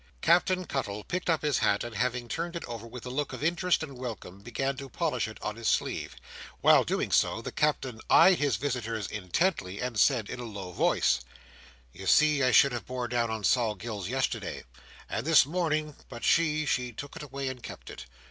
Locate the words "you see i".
11.93-12.49